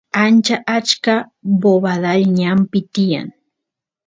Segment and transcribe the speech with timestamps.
[0.23, 1.15] ancha achka
[1.61, 3.29] bobadal ñanpi tiyan